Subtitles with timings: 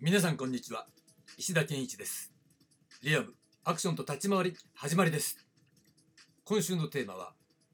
[0.00, 0.86] 皆さんこんにちは。
[1.38, 2.32] 石田健一です。
[3.02, 3.34] リアム
[3.64, 5.44] アクションと立ち回り始まりです。
[6.44, 7.32] 今週のテーマは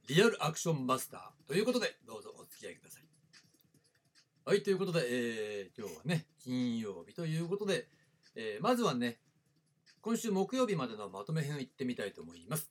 [0.09, 3.03] リアルアクションマスターということでどうぞお付き合いください。
[4.47, 7.89] はいということで、えー、今日はね金曜日ということで、
[8.37, 9.19] えー、まずはね
[10.01, 12.71] 今週木曜日までのまとめ編行ってみたいと思います。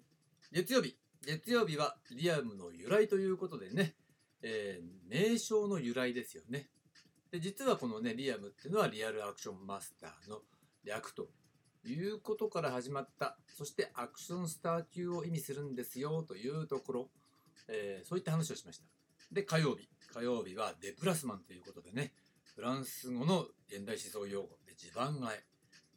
[0.51, 0.97] 月曜日
[1.27, 3.93] 月曜日はリアムの由来ということでね、
[4.41, 6.69] えー、名称の由来ですよね。
[7.33, 10.41] で実はこのねリアムっていうのはリアルアクションマスターの
[10.85, 11.29] 略と
[11.83, 17.09] いうことから始まったそしてアクションスター級を意味するんですよというところ、
[17.67, 18.85] えー、そういった話をしました
[19.31, 22.13] で火曜日火曜日はデプラスマンということでね
[22.53, 25.43] フランス語の現代思想用語で地盤替え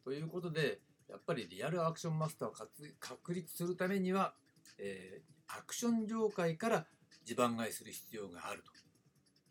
[0.03, 2.53] ということでやっぱりリアルアクションマスターを
[2.99, 4.33] 確立するためには、
[4.79, 6.87] えー、アクション業界から
[7.25, 8.63] 地盤替えする必要がある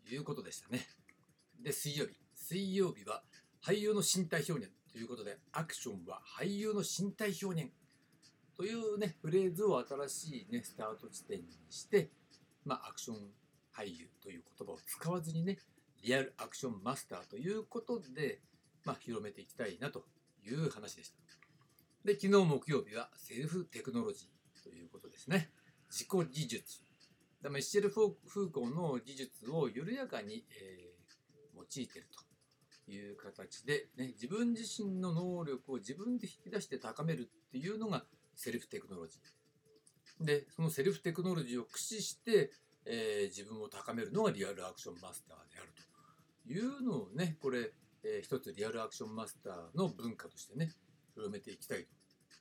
[0.05, 0.85] ということでしたね。
[1.61, 2.13] で、水曜日。
[2.35, 3.23] 水曜日は
[3.61, 7.71] 俳優の身体表現ということで、アクションは俳優の身体表現
[8.55, 12.09] というね、フレーズを新しいね、スタート地点にして、
[12.65, 13.17] まあ、アクション
[13.75, 15.57] 俳優という言葉を使わずにね、
[16.03, 18.39] リアルアクションマスターということで、
[18.85, 20.05] まあ、広めていきたいなと
[20.45, 21.17] いう話でした。
[22.05, 25.51] で、昨日木曜日はセルフテクノロジーということですね。
[25.89, 26.81] 自己技術。
[27.43, 30.86] ミッシェル・フーコーの技術を緩やかに、えー
[31.57, 32.07] 用いてる
[32.85, 38.03] という形で、ね、自分自身の能力を自分で引き出して高めるっていうのが
[38.35, 40.25] セルフテクノロジー。
[40.25, 42.51] で、そのセルフテクノロジーを駆使して、
[42.85, 45.71] えー、自分を高めるのがリアルアクションマスターである
[46.45, 47.71] というのをね、これ、
[48.03, 50.71] えー、一つリアルアクションマスターの文化としてね、
[51.13, 51.85] 広めていきたい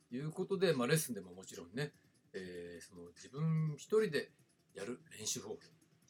[0.09, 1.93] ということで、まあ、レッスンでももちろんね、
[2.33, 4.31] えー、その自分一人で
[4.75, 5.57] やる練習方法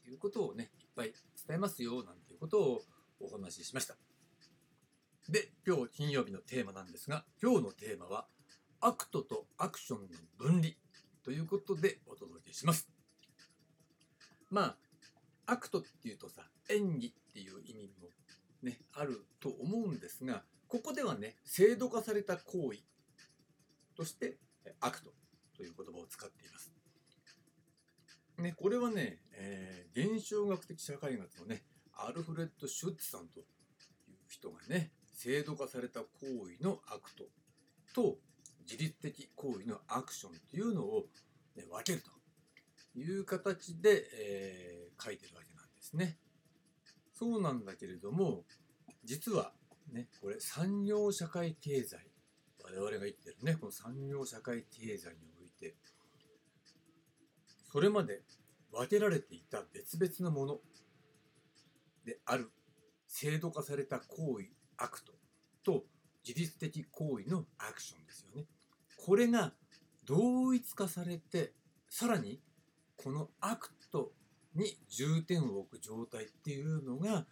[0.04, 1.12] ということをね、いっぱい
[1.46, 2.82] 伝えますよなんていうことを
[3.20, 3.96] お話ししました。
[5.28, 8.26] で、今日金曜日のテーマなんですが、今日のテーマは、
[8.80, 10.08] act とアクションの
[10.38, 10.74] 分離
[11.24, 12.88] ということでお届けします。
[14.50, 14.76] ま
[15.46, 18.08] あ、 act っていうとさ、演技っていう意味も
[18.62, 22.78] ね、あると思うんですが、ここではね、制度化された行為
[23.96, 24.36] として、
[24.80, 25.12] act
[25.56, 26.72] という言葉を使っています。
[28.38, 31.62] ね、これはね、えー、現象学的社会学のね、
[31.96, 33.44] アルフレッド・シュッツさんという
[34.28, 36.06] 人がね制度化された行
[36.48, 37.24] 為の act
[37.94, 38.18] と
[38.70, 41.06] 自律的行為のアクションというのを、
[41.56, 42.10] ね、分けると
[42.98, 46.18] いう形で、えー、書いてるわけなんですね。
[47.14, 48.44] そうなんだけれども
[49.04, 49.52] 実は
[49.92, 51.98] ねこれ産業社会経済
[52.62, 55.76] 我々が言ってるねこの産業社会経済において
[57.72, 58.22] それまで
[58.72, 60.58] 分けられていた別々のもの
[62.06, 62.50] である
[63.08, 64.46] 制度化された行為
[64.78, 65.12] act
[65.64, 65.84] と
[66.26, 68.46] 自律的行為のアクションですよね。
[68.96, 69.52] これが
[70.04, 71.52] 同一化されて
[71.88, 72.40] さらに
[72.96, 74.12] この act
[74.54, 77.26] に重点を置く状態っていうのが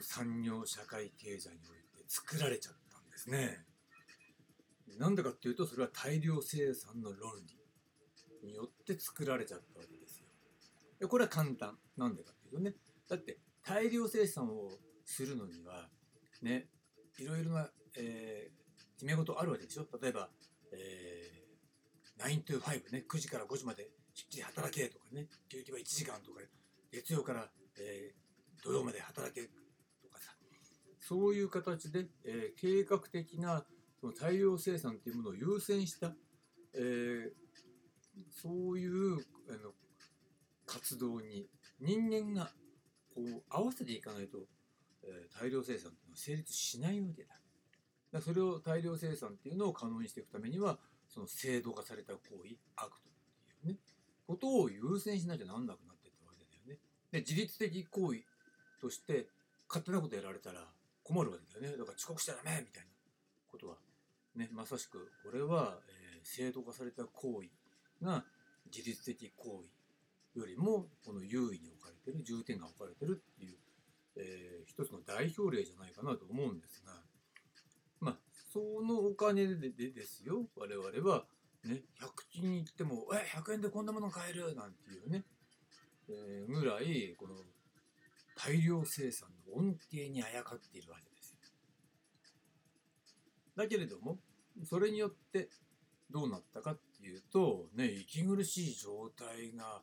[0.00, 3.64] 産業社会経済において作られちゃったんですね。
[4.98, 7.32] なんでかっていうとそれは大量生産の論
[8.42, 10.26] 理によって作られちゃったわけですよ。
[11.00, 11.78] でこれは簡単。
[11.96, 12.74] なんでかっていうとね
[13.08, 14.70] だって大量生産を
[15.04, 15.88] するのには
[16.40, 16.68] ね
[17.18, 17.68] いろいろな、
[17.98, 19.86] えー、決め事あるわけでしょ。
[20.00, 20.30] 例えば、
[20.72, 23.04] えー、9 to 5ね。
[23.06, 25.26] 9時から5時までしっきり働けとかね。
[25.50, 26.40] 休憩は1時間とか
[26.92, 27.48] 月曜から、
[27.78, 30.32] えー、土曜まで働けとかさ。
[31.00, 33.64] そういう形で、えー、計画的な
[34.00, 36.14] その大量生産というものを優先した、
[36.74, 37.30] えー、
[38.30, 39.16] そういう
[39.50, 39.72] あの
[40.64, 41.48] 活動に
[41.80, 42.50] 人間が
[43.18, 44.38] こう合わせていかないと、
[45.02, 47.34] えー、大量生産っていうのは成立しないわけだ。
[48.12, 53.78] だそれを大量生産っていうのを可能にしていくためにはその制度化された行為 act っていうね
[54.26, 56.78] ことを優先しなきゃなんなくなってったわけだよね。
[57.10, 58.20] で自律的行為
[58.80, 59.26] として
[59.68, 60.64] 勝手なことやられたら
[61.02, 61.76] 困るわけだよね。
[61.76, 62.88] だから遅刻しちゃダメみたいな
[63.50, 63.74] ことは
[64.36, 67.48] ねまさしくこれは、えー、制度化された行為
[68.04, 68.24] が
[68.70, 69.77] 自律的行為
[70.38, 73.56] よりもこの優位に置かれてる重点が置かれてるっていう、
[74.16, 76.92] えー、一つの代表例じゃないかなと思うんですが
[78.00, 78.16] まあ
[78.52, 81.24] そのお金ででですよ我々は
[81.64, 85.24] ね100均に行っても「え100円でこんなもの買える!」なんていうね、
[86.08, 87.34] えー、ぐらいこの
[88.36, 91.38] 大量生産の恩恵にあやかっているわけですよ。
[93.56, 94.20] だけれども
[94.64, 95.50] それによって
[96.10, 99.82] どうなったかっていうとね息苦しい状態が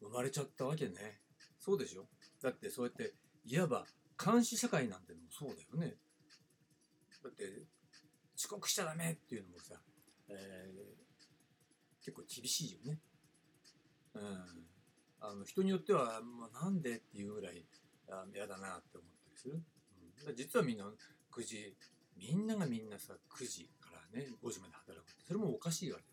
[0.00, 1.20] 生まれちゃったわけね。
[1.58, 2.06] そうでしょ？
[2.42, 3.14] だってそうやって
[3.44, 3.86] いわば
[4.22, 5.96] 監視社会なんてのもそうだよね。
[7.22, 7.44] だって
[8.36, 9.80] 遅刻しちゃダメっていうのもさ、
[10.28, 13.00] えー、結構厳しいよね。
[14.14, 14.22] うん、
[15.20, 17.64] あの人によっては、まあ、なんでっていうぐらい
[18.34, 19.62] 嫌だなって思ったりする。
[20.28, 20.84] うん、実はみんな
[21.32, 21.76] 9時
[22.16, 26.04] みんながみんなさ9時からね5時まで働くってそれもおかしいわけ。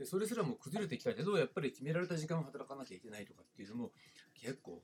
[0.00, 3.90] でそれすらも崩れてきたけどやっぱり決められた時間を働かなきゃいけないとかっていうのも
[4.32, 4.80] 結構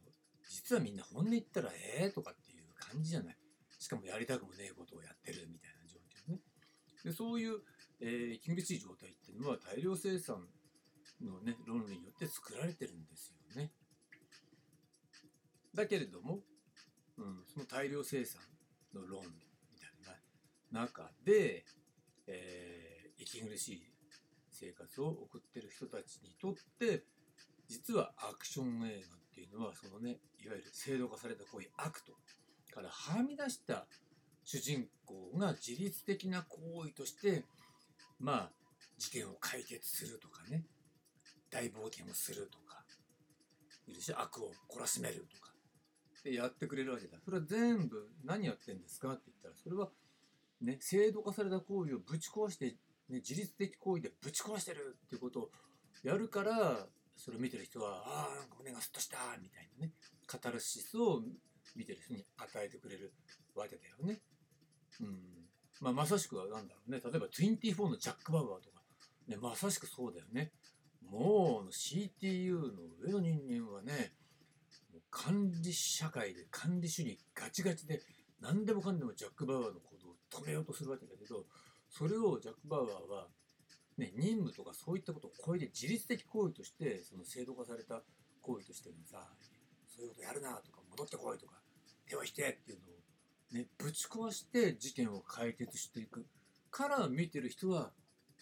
[0.47, 3.37] 実はみんな本音言ったらええ、とかっていう感じじゃない。
[3.79, 5.99] しかもやりたくもねえことをやってるみたいな状
[6.29, 6.41] 況ね。
[7.03, 7.61] でそういう、
[7.99, 10.47] えー、息苦しい状態っていうのは大量生産
[11.25, 13.73] のね論理によって作られてるんですよね。
[15.75, 16.41] だけれども、
[17.17, 18.43] うん、その大量生産
[18.95, 19.29] の論理
[19.73, 19.91] みたい
[20.73, 21.65] な中で、
[25.03, 27.05] を送ってる人たちにとって
[27.69, 32.13] 実はアクション映画っていうのはそのねいわゆる制度化された行為 act
[32.73, 33.87] からはみ出した
[34.45, 37.45] 主人公が自律的な行為として
[38.21, 38.51] まあ
[38.99, 40.65] 事件を解決するとかね
[41.51, 42.85] 大冒険をするとか
[43.87, 45.53] いるし悪を懲らしめるとか
[46.25, 47.19] でやってくれるわけだ。
[47.25, 49.89] それは全部何やってんですかって言ったらそれは
[50.61, 52.75] ね制度化された行為をぶち壊して、
[53.09, 55.51] ね、自律的行為でぶち壊してるっていうことを
[56.03, 56.87] やるから
[57.17, 59.93] それを見てる人はああ胸がスッとしたみたいなね
[60.27, 61.23] カタルシスを
[61.75, 63.13] 見てる人に与えてくれる
[63.55, 64.21] わけだよね。
[65.01, 65.19] うん
[65.81, 68.83] まあ、まさしくは何だろうね例えば24のジャック・バウアーとか、
[69.29, 70.53] ね、まさしくそうだよね。
[71.03, 72.61] もう CTU の
[73.01, 74.13] 上の人間はね
[74.93, 78.01] もう管理社会で管理主義ガチガチで
[78.41, 81.45] 何でもかんでもジャック・バウアーの行動を止めようとするわけだけど
[81.97, 83.29] それをジャック・バウアーは、
[83.97, 88.03] ね、任務とかそういったことを超えて自律的行為としてその制度化された
[88.43, 89.27] 行為としてのさ
[89.89, 91.55] そういうことやるなとか戻ってこいとか
[92.07, 96.27] 手を引けっていうのをねぶち壊して事件を解決していく
[96.71, 97.93] から見てる人は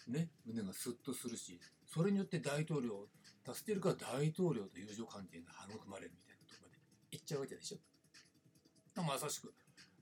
[0.09, 1.57] ね胸がスッとするし
[1.87, 3.07] それによって大統領を
[3.47, 6.81] 助けるから大統領と友情関係が育まれるみたいなところまで
[7.11, 9.01] 行っちゃうわけでしょ。
[9.01, 9.53] まさしく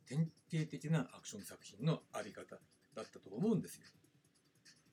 [0.08, 2.58] 典型的なアクション作品のあり方
[2.96, 3.84] だったと思うんですよ。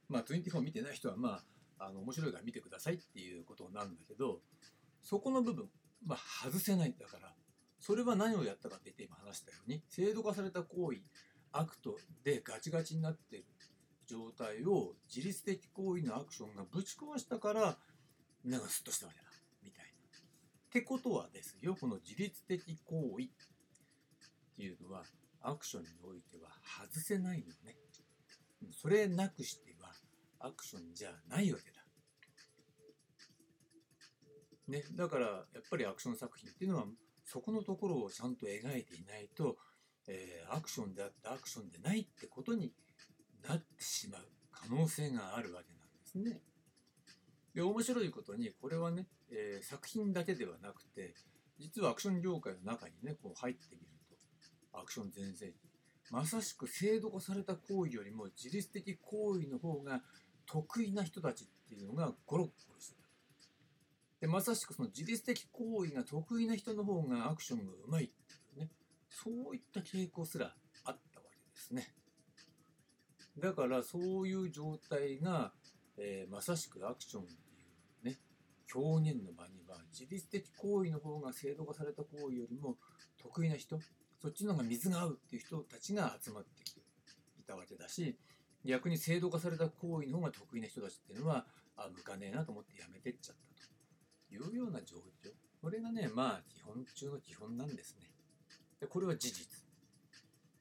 [0.08, 1.41] まあ24見てない人はま
[1.79, 4.41] ああの面白いから見てくださいっていうことなんだけど
[5.02, 5.69] そこの部分、
[6.05, 7.32] まあ、外せないんだから
[7.79, 10.99] それは何をやったかって言って今話したように制度化された行為
[11.52, 13.44] アクトでガチガチになってる
[14.06, 17.79] 状態を自律的行為のアクションがぶち壊したから
[18.44, 19.25] 胸がスッとしたわけだ
[19.62, 19.91] みたいな。
[19.91, 23.29] ってことはですよこの自律的行為っ
[24.56, 25.05] ていうのは
[25.41, 27.76] アクションにおいては外せないよね。
[28.71, 29.93] それなくしては
[30.39, 31.81] アクションじゃないわけだ。
[34.69, 36.85] ね、だからやっぱりアクション作品っていうのは
[37.25, 39.57] そこのところをちゃんと描いていないと、
[40.07, 42.73] えー、アクションであってアクションでないってことに
[43.49, 44.23] なってしまう
[44.53, 46.41] 可能性があるわけなんですね。
[47.55, 51.15] で面白いことにこれはね、えー、作品だけではなくて
[51.59, 53.87] 実はアクション業界の中にねこう入ってみる
[54.73, 55.69] とアクション全盛期
[56.11, 60.03] まさしく制度化された行為よりも自律的行為の方が
[60.45, 63.09] 得意な人たちっていうのがゴロッゴロしてた。
[64.21, 68.05] でまさしくその自律的行為が得意な人の方がアクションがうまい。
[68.05, 68.17] ってい
[68.57, 68.71] うね。
[69.09, 70.52] そういった傾向すら
[70.85, 71.95] あったわけですね。
[73.38, 75.52] だからそういう状態が、
[75.97, 77.37] えー、まさしくアクションってい
[78.02, 78.19] うね。
[78.75, 82.76] 表現の場には自律的行為の方が制度化された行為よりも
[83.23, 83.79] 得意な人
[84.21, 88.17] そっちの方が水が合うっていう人たちが集まってきていたわけだし
[88.65, 91.47] 逆に制度化された行為の方が得意な人たちっていうのは
[91.77, 93.50] あ向かねえなと思ってやめてっちゃった
[94.29, 95.33] というような状況。
[95.61, 98.07] これがね、まあ、基本中の基本なんですね。
[98.81, 99.47] でこれは事実。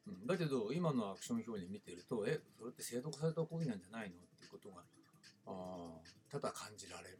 [0.07, 4.83] うん、だけど、今のアクション表現見てると、え、それって制度化された行為なんじゃないのっていうことが、
[5.45, 6.01] あ
[6.31, 7.19] ただ感じられる。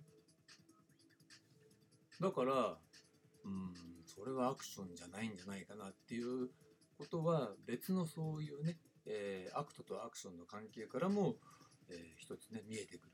[2.19, 2.77] だから、
[3.46, 3.74] うん、
[4.19, 6.49] それはアクションじゃないんじゃないかなっていう
[6.97, 11.35] ことは、別のそういうね、えー、アクトとアクションの関係からも、
[11.89, 13.13] えー、一つね、見えてくる。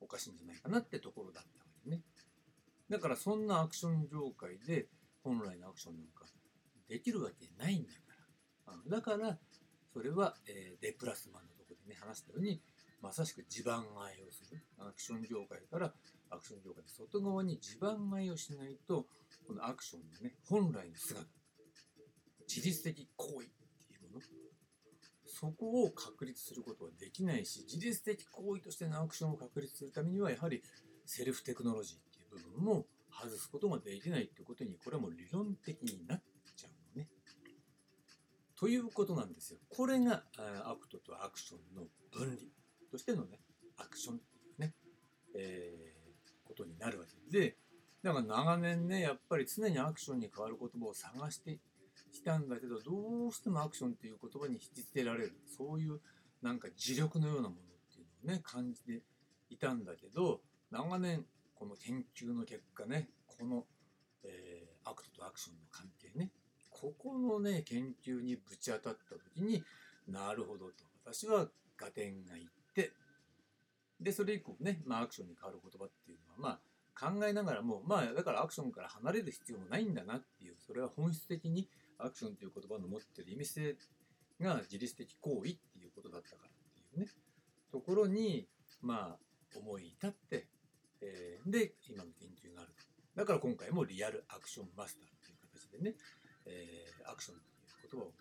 [0.00, 2.02] おかしいんじゃないかなってところだったわけね。
[2.90, 4.88] だからそんなアクション業界で
[5.24, 6.26] 本来のアクションなんか
[6.88, 7.98] できるわけないんだか
[8.90, 8.98] ら。
[8.98, 9.38] だから
[9.92, 12.60] それは、えー、 déplacement のとこでね話したように
[13.02, 15.92] まさしく地盤替えをするアクション業界から
[16.30, 19.06] アクション業界の外側に地盤替えをしないと
[19.46, 21.26] このアクションのね本来の姿
[22.48, 23.50] 自律的行為っ
[23.88, 24.20] ていうもの
[25.26, 30.62] そこを確立することはできないし自律的行為としてのアクションを確立するためにはやはり
[31.04, 36.22] セルフテクノロジーっていう部分も外すことができないってことにこれはもう理論的になっ
[36.56, 37.08] ちゃうのね。
[38.58, 39.58] ということなんですよ。
[39.68, 40.24] これが
[40.64, 42.48] アクトとアクションの分離
[42.96, 43.38] としてのね、
[43.76, 44.72] アクションっていうね、
[45.36, 47.56] えー、ことになるわけで、
[48.02, 51.58] だから長年ね、やっぱり常にアクションに代わる言葉を探して
[52.10, 56.00] きたんだけど、どうしてもアクションっていう言葉に引き付けられる、そういう
[56.40, 57.54] なんか磁力のようなものっ
[57.94, 59.02] ていうのをね、感じて
[59.50, 63.64] いたんだけど、長年この研究の結果ね、この、
[64.24, 66.30] えー、アクトとアクションの関係ね、
[66.70, 69.62] ここのね、研究にぶち当たった時に
[70.08, 71.48] なるほどと、私は
[71.78, 72.44] 合点がいっ
[72.76, 72.92] て、
[73.98, 76.60] で、それ以降ね、まあ、アクションに変わる言葉っていうのは、まあ、
[76.98, 81.68] 考えながらも、まあ、だからアクションから離れる必要もないんだなっていう、それは本質的に
[81.98, 83.76] アクションという言葉の持ってる意味性
[84.40, 86.52] が自律的行為っていうことだったからっ
[86.92, 87.10] ていうね、
[87.72, 88.46] ところに、
[88.82, 90.46] まあ、思い至って、
[91.00, 92.84] えー、で、今の研究があると。
[93.14, 95.96] だから今回もリアルアクションマスターという形でね、
[96.44, 98.12] えー、アクションという言葉を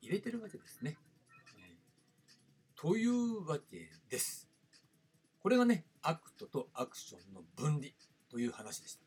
[0.00, 0.96] 入れてるわけですね。
[2.80, 4.48] というわけです。
[5.42, 7.88] これがね、アクトとアクションの分離
[8.30, 9.04] という話でした。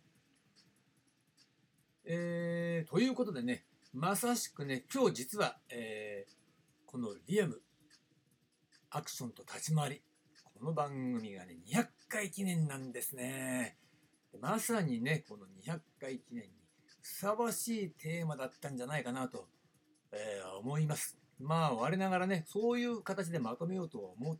[2.05, 6.31] えー、ということでね、まさしくね、今日実は、えー、
[6.85, 7.63] このリアム、
[8.91, 10.01] アクションと立ち回り、
[10.53, 13.79] この番組がね、200回記念なんですね。
[14.39, 16.49] まさにね、この200回記念に
[17.01, 19.47] ふさわしいテーマだったんじゃないかなと、
[20.11, 21.22] えー、思います。
[21.39, 24.37] まあ、我ながらね、そういう形でまとめようとは思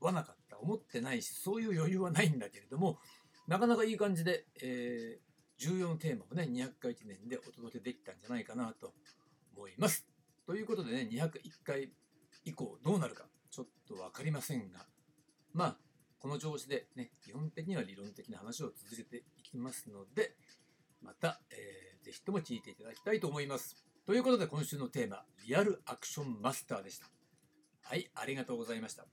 [0.00, 2.98] わなかった、思ってないし、そういう余裕はないんだけれども、
[3.46, 5.26] なかなかいい感じで、えー、
[5.58, 8.92] 重要なテーマをね、200回記念でお届けできたんじゃないかなと
[9.56, 10.06] 思います。
[10.46, 11.30] ということでね、201
[11.64, 11.90] 回
[12.44, 14.86] 以降どうなるか、ちょっと分かりませんが、
[15.52, 15.76] まあ、
[16.18, 20.34] この調子でね、基本的には理論的な話を続けていきますので、
[21.02, 23.76] また、えー、ぜひとも聞いていただきたいと思います。
[24.06, 27.06] ということで今週のテーマ、リアルアクションマスターでした。
[27.82, 29.04] はい、ありがとうございました。